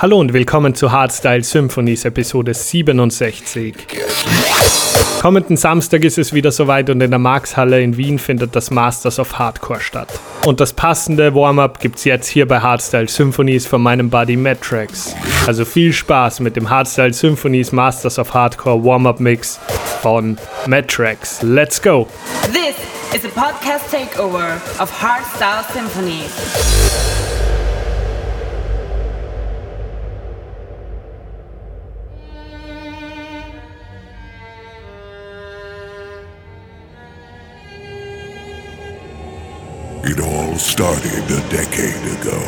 Hallo 0.00 0.20
und 0.20 0.32
willkommen 0.32 0.76
zu 0.76 0.92
Hardstyle 0.92 1.42
Symphonies 1.42 2.04
Episode 2.04 2.54
67. 2.54 3.74
Kommenden 5.20 5.56
Samstag 5.56 6.04
ist 6.04 6.18
es 6.18 6.32
wieder 6.32 6.52
soweit 6.52 6.88
und 6.88 7.00
in 7.00 7.10
der 7.10 7.18
Markshalle 7.18 7.82
in 7.82 7.96
Wien 7.96 8.20
findet 8.20 8.54
das 8.54 8.70
Masters 8.70 9.18
of 9.18 9.40
Hardcore 9.40 9.80
statt. 9.80 10.08
Und 10.46 10.60
das 10.60 10.72
passende 10.72 11.34
Warm-up 11.34 11.80
gibt's 11.80 12.04
jetzt 12.04 12.28
hier 12.28 12.46
bei 12.46 12.60
Hardstyle 12.60 13.08
Symphonies 13.08 13.66
von 13.66 13.82
meinem 13.82 14.08
Buddy 14.08 14.36
Matrax. 14.36 15.16
Also 15.48 15.64
viel 15.64 15.92
Spaß 15.92 16.38
mit 16.38 16.54
dem 16.54 16.70
Hardstyle 16.70 17.12
Symphonies 17.12 17.72
Masters 17.72 18.20
of 18.20 18.32
Hardcore 18.32 18.84
Warm-up 18.84 19.18
Mix 19.18 19.58
von 20.00 20.38
Matrax. 20.68 21.42
Let's 21.42 21.82
go! 21.82 22.06
This 22.52 22.76
is 23.16 23.24
a 23.24 23.34
podcast 23.34 23.90
takeover 23.90 24.58
of 24.80 24.92
Hardstyle 25.02 25.64
Symphonies. 25.72 27.47
It 40.04 40.20
all 40.20 40.54
started 40.56 41.24
a 41.24 41.40
decade 41.50 42.20
ago. 42.20 42.38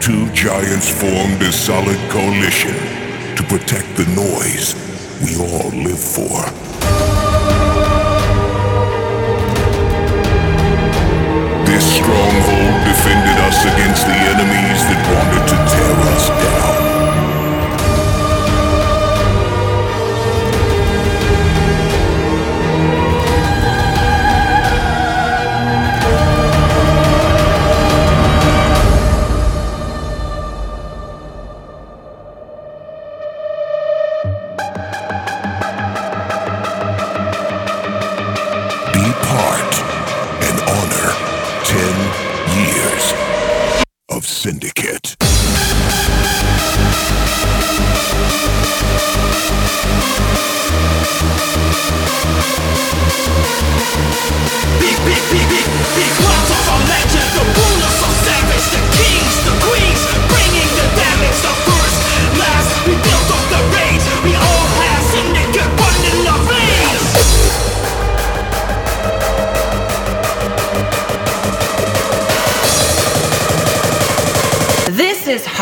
Two 0.00 0.28
giants 0.32 0.90
formed 0.90 1.40
a 1.42 1.52
solid 1.52 1.98
coalition 2.10 2.74
to 3.36 3.42
protect 3.44 3.86
the 3.96 4.04
noise 4.16 4.74
we 5.22 5.36
all 5.38 5.70
live 5.70 6.00
for. 6.00 6.42
This 11.64 11.86
stronghold 11.86 12.74
defended 12.84 13.38
us 13.46 13.62
against 13.62 14.06
the 14.06 14.18
enemies 14.34 14.82
that 14.90 15.02
wanted 15.14 15.44
to 15.54 15.61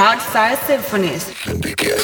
Is 0.00 0.06
Hardstyle 0.06 0.56
Symphonies. 0.66 2.00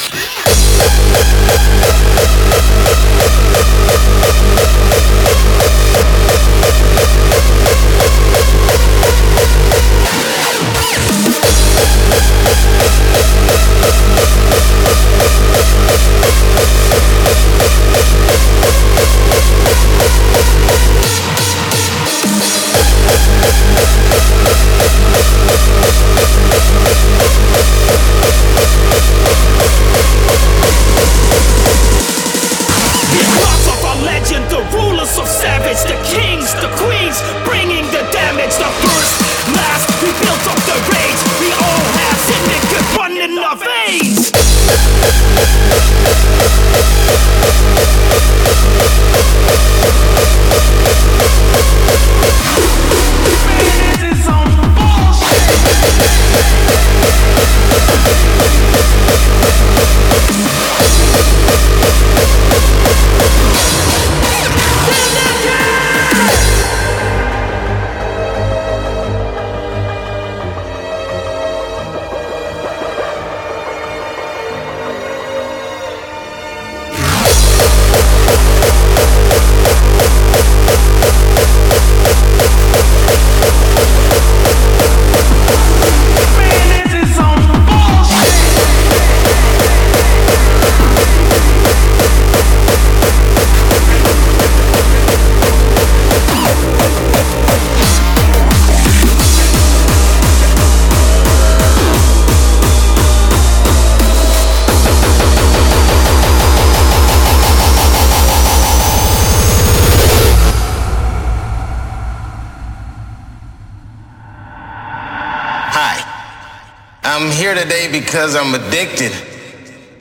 Here 117.46 117.54
today 117.54 117.86
because 117.92 118.34
I'm 118.34 118.54
addicted 118.56 119.12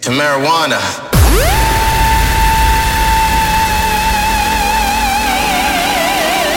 to 0.01 0.09
marijuana. 0.09 0.81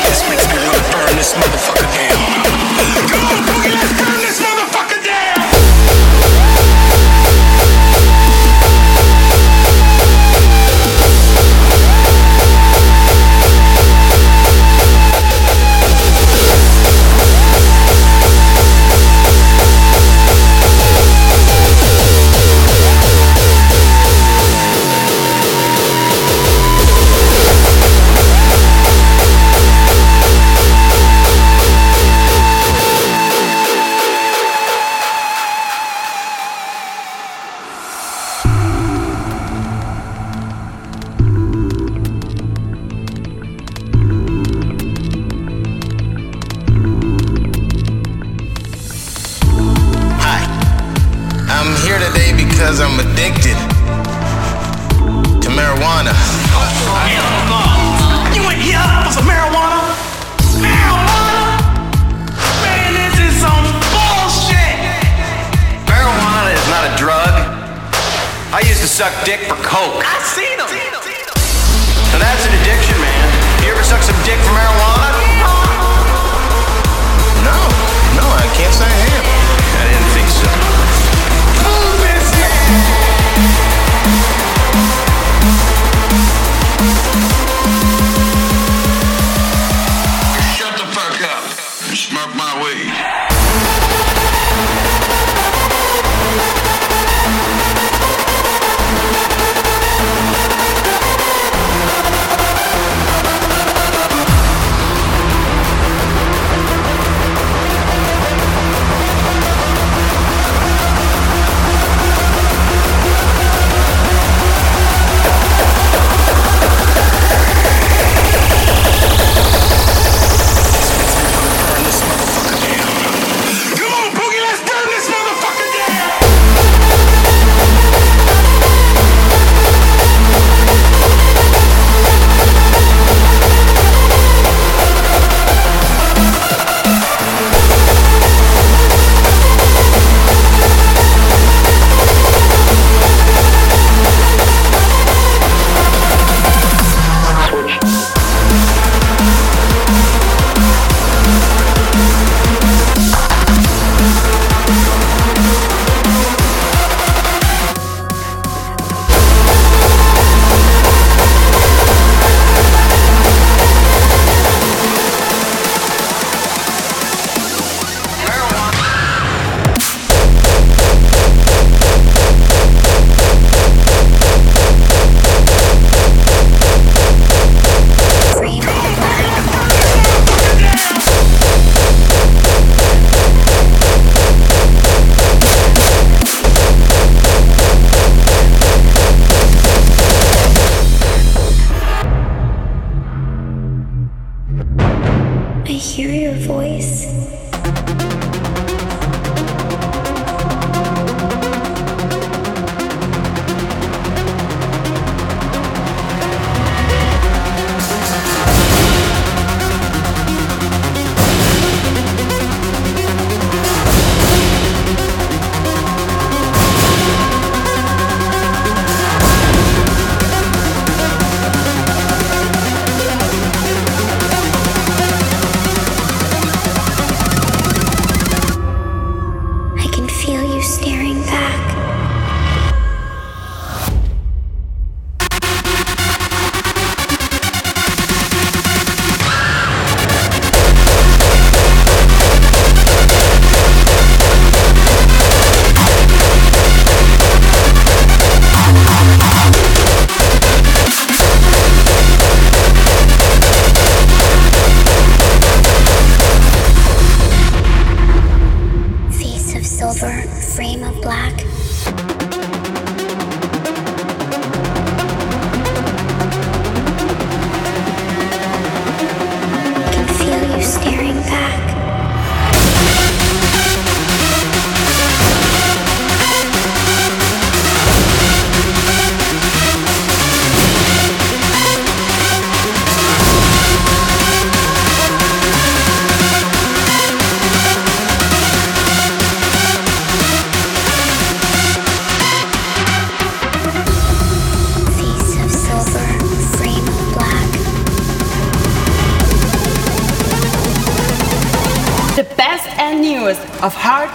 This 0.07 0.27
makes 0.31 0.47
me 0.49 0.57
wanna 0.65 0.81
burn 0.91 1.15
this 1.17 1.35
motherfucker 1.35 1.89
down. 1.93 3.48
suck 68.99 69.25
dick 69.25 69.39
for 69.43 69.55
coke. 69.63 70.03
I 70.05 70.19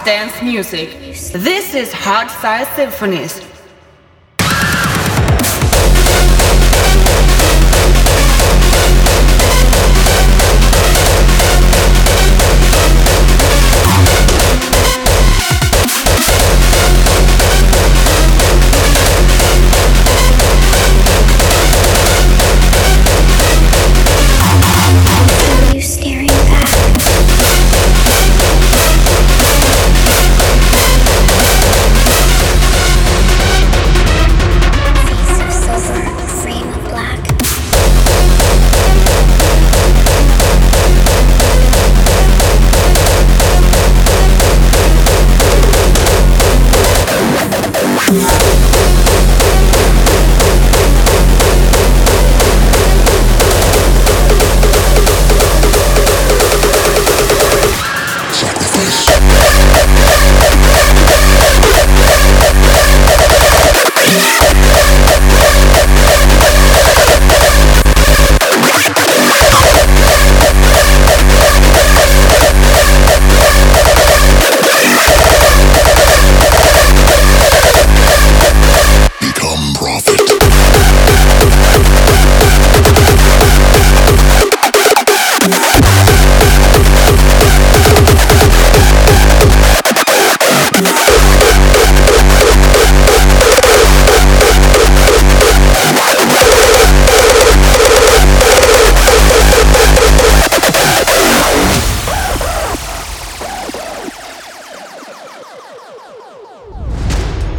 dance 0.04 0.42
music. 0.42 0.90
This 1.32 1.74
is 1.74 1.90
hardstyle 1.90 2.66
Symphonies 2.76 3.53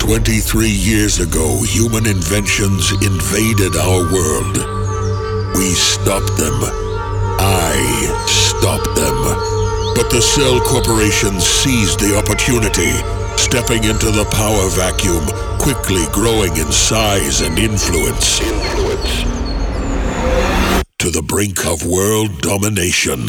23 0.06 0.70
years 0.70 1.18
ago, 1.18 1.64
human 1.64 2.06
inventions 2.06 2.92
invaded 3.02 3.76
our 3.76 4.06
world. 4.14 4.56
We 5.58 5.74
stopped 5.74 6.38
them. 6.38 6.54
I 7.42 7.74
stopped 8.28 8.94
them. 8.94 9.18
But 9.96 10.12
the 10.12 10.22
Cell 10.22 10.60
Corporation 10.62 11.42
seized 11.42 12.00
the 12.00 12.16
opportunity, 12.22 12.94
stepping 13.36 13.84
into 13.84 14.12
the 14.12 14.26
power 14.30 14.70
vacuum, 14.78 15.26
quickly 15.58 16.06
growing 16.14 16.56
in 16.56 16.72
size 16.72 17.42
and 17.42 17.58
influence. 17.58 18.42
Influence. 18.42 19.24
To 21.00 21.10
the 21.10 21.24
brink 21.24 21.66
of 21.66 21.84
world 21.84 22.44
domination. 22.44 23.26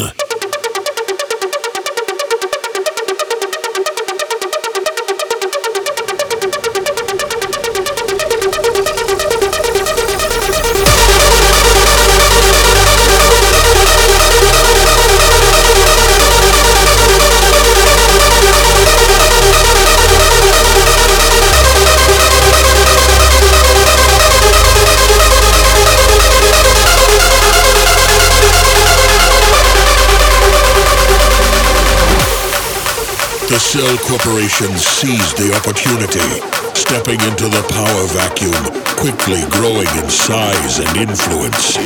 Cell 33.77 33.99
Corporation 33.99 34.75
seized 34.79 35.37
the 35.37 35.53
opportunity, 35.55 36.41
stepping 36.73 37.21
into 37.29 37.45
the 37.45 37.61
power 37.69 38.07
vacuum, 38.09 38.55
quickly 38.97 39.45
growing 39.51 39.87
in 40.03 40.09
size 40.09 40.79
and 40.79 40.97
influence. 40.97 41.77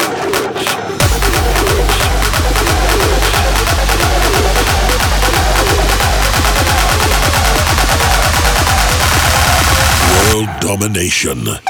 World 10.33 10.61
domination. 10.61 11.70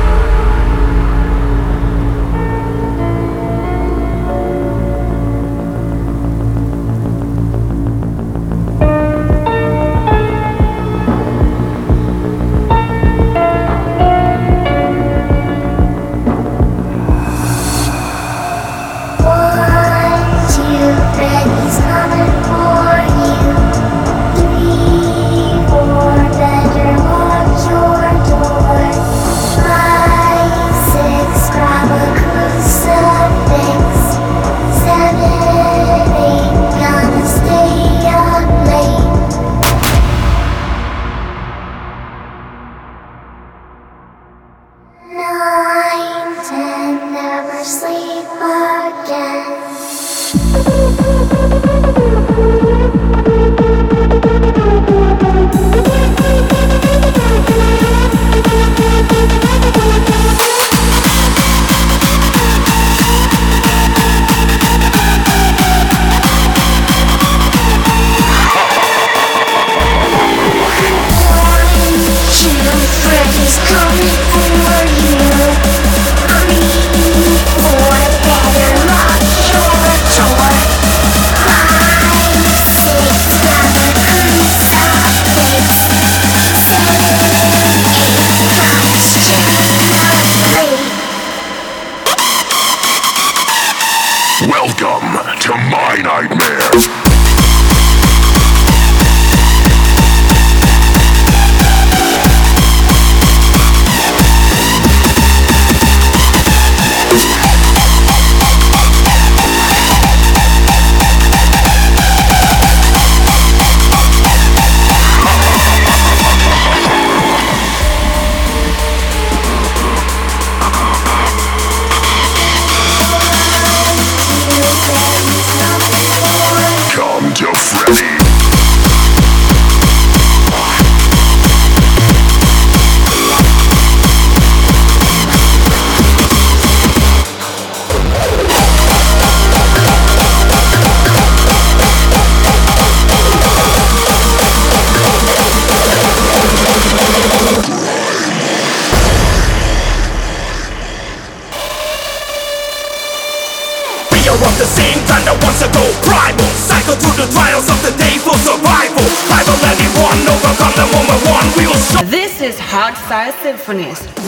Symphonies. 163.51 164.20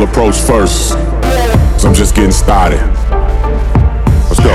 personal 0.00 0.08
approach 0.08 0.40
first. 0.40 0.92
So 1.80 1.88
I'm 1.88 1.94
just 1.94 2.14
getting 2.14 2.32
started. 2.32 2.80
Let's 4.28 4.40
go. 4.40 4.54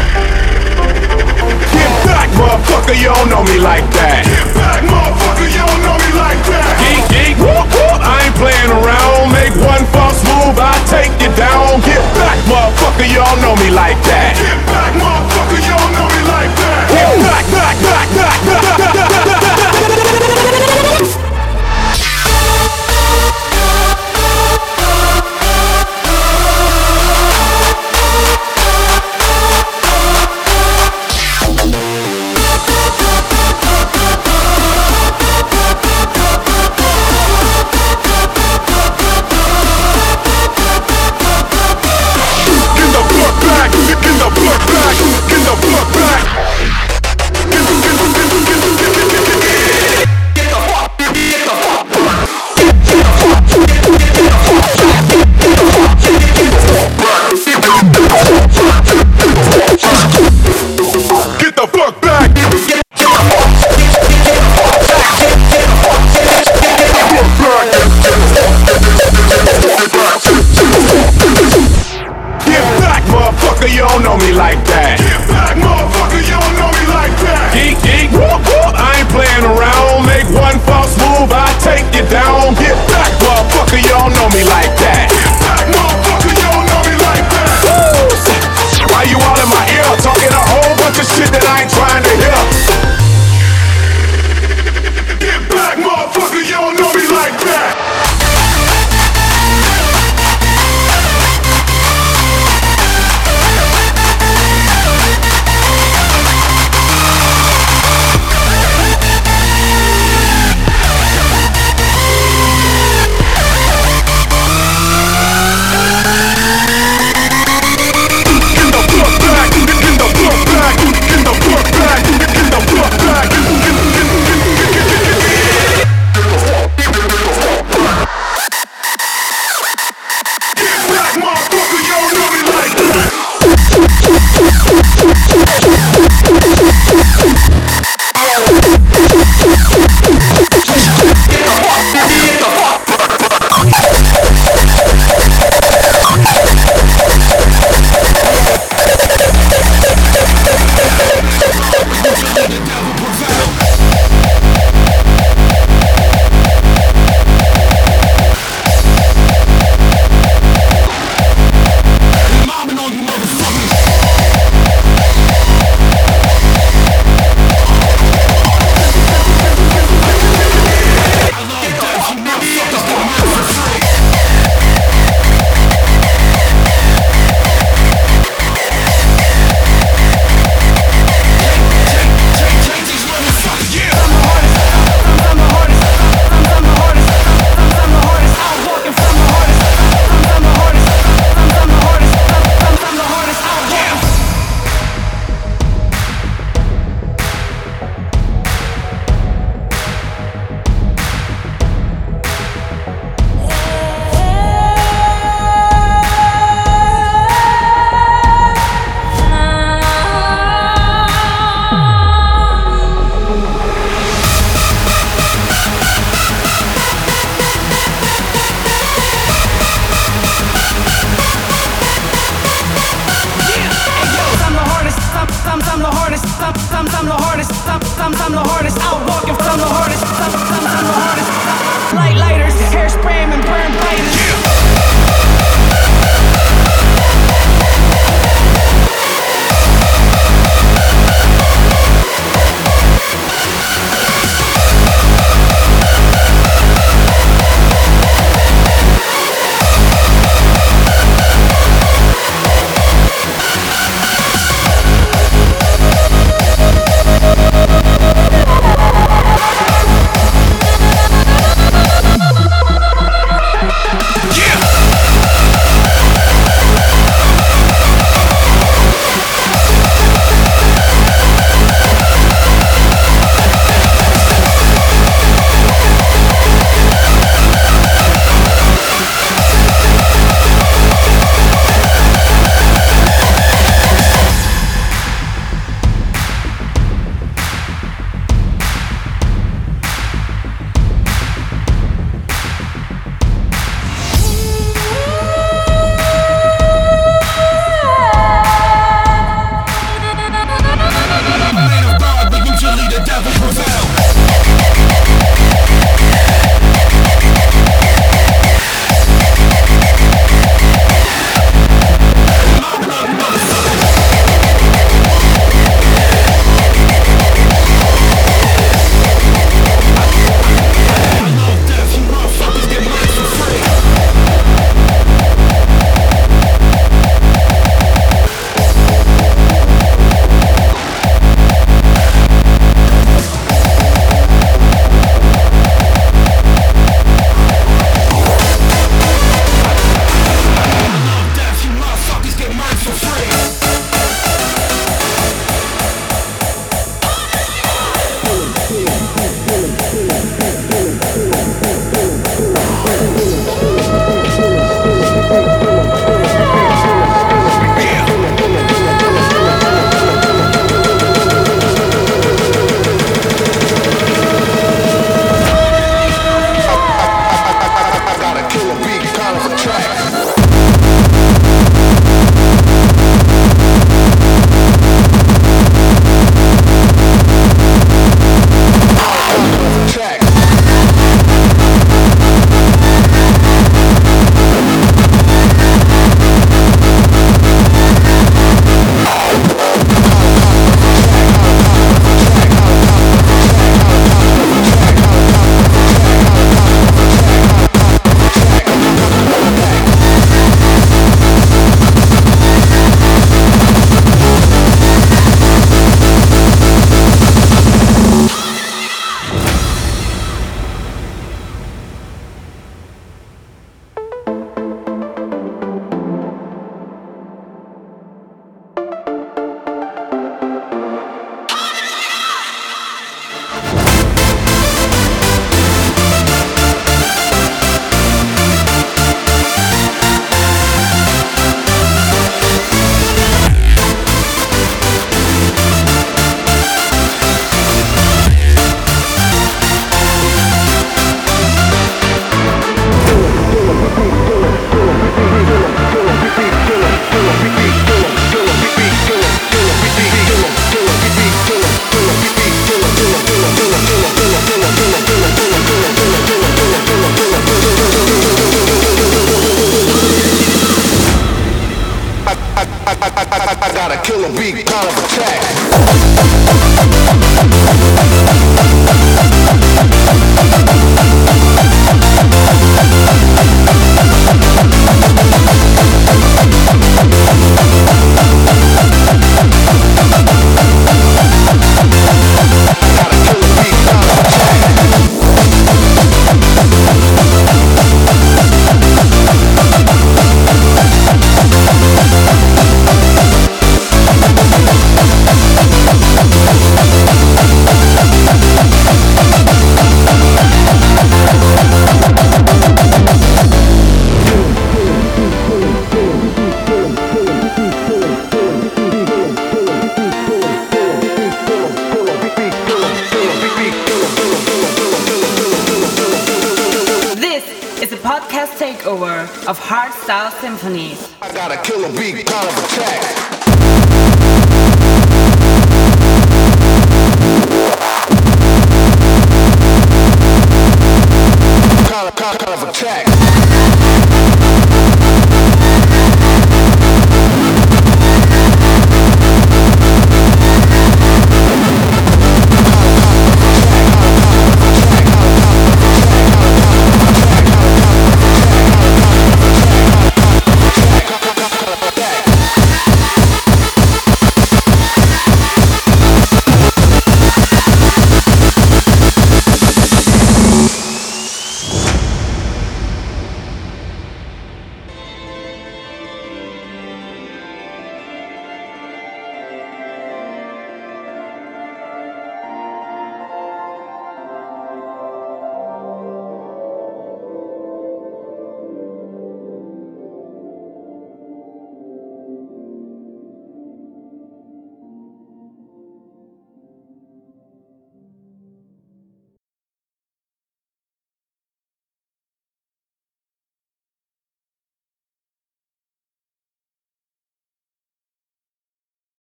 Get 1.74 1.92
back, 2.06 2.30
motherfucker, 2.38 2.96
you 2.98 3.10
don't 3.10 3.30
know 3.30 3.44
me 3.44 3.60
like 3.60 3.86
that. 3.98 4.26
Get 4.26 4.48
back, 4.56 4.82
motherfucker, 4.86 5.50
you 5.50 5.62
don't 5.62 5.82
know 5.84 5.98
me 5.98 6.12
like 6.18 6.42
that. 6.50 6.72
Geek, 6.82 7.04
geek, 7.12 7.36
whoop, 7.38 7.66
whoop, 7.74 8.00
I 8.02 8.26
ain't 8.26 8.36
playing 8.38 8.72
around. 8.72 9.34
Make 9.34 9.54
one 9.62 9.86
false 9.94 10.22
move, 10.26 10.58
I 10.58 10.74
take 10.90 11.14
you 11.22 11.32
down. 11.36 11.82
Get 11.82 12.02
back, 12.18 12.38
motherfucker, 12.50 13.08
you 13.10 13.22
don't 13.22 13.42
know 13.42 13.56
me 13.58 13.70
like 13.74 14.00
that. 14.10 14.38
Get 14.38 14.60
back, 14.70 14.94
motherfucker, 14.98 15.60
you 15.62 15.74
don't 15.74 15.94
know 15.94 16.08
me 16.10 16.22
like 16.30 16.54
that. 16.54 16.84
Get 16.90 17.12
back, 17.22 17.46
back, 17.54 17.76
back, 17.82 18.08
back, 18.14 18.40
back, 18.46 18.78
back, 18.78 19.26
back. 19.26 19.45